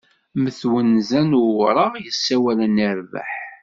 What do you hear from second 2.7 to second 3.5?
i rbeḥ.